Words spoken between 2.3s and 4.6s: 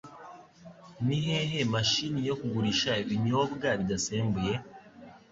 kugurisha ibinyobwa bidasembuye?